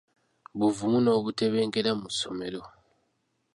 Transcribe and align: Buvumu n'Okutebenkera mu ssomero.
Buvumu 0.57 0.97
n'Okutebenkera 1.01 1.91
mu 2.01 2.07
ssomero. 2.13 2.61